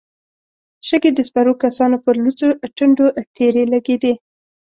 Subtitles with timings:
[0.87, 4.13] شګې د سپرو کسانو پر لوڅو ټنډو تېرې لګېدې.